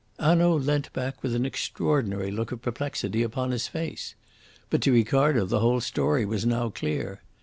[0.19, 4.15] Hanaud leant back with an extraordinary look of perplexity upon his face.
[4.71, 7.21] But to Ricardo the whole story was now clear.